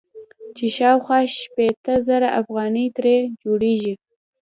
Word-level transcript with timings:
چې 0.57 0.65
شاوخوا 0.77 1.19
شپېته 1.39 1.93
زره 2.07 2.29
افغانۍ 2.41 2.87
ترې 2.95 3.15
جوړيږي. 3.43 3.93